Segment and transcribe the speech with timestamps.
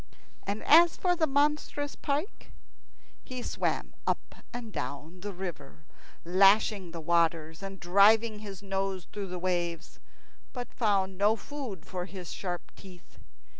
[0.47, 2.51] And as for the monstrous pike,
[3.23, 5.83] he swam up and down the great river,
[6.25, 9.99] lashing the waters, and driving his nose through the waves,
[10.53, 13.19] but found no food for his sharp teeth.